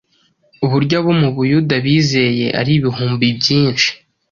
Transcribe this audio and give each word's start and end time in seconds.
uburyo 0.65 0.95
abo 0.99 1.11
mu 1.21 1.29
Bayuda 1.35 1.75
bizeye 1.85 2.45
ari 2.59 2.71
ibihumbi 2.77 3.25
byinshi, 3.39 3.89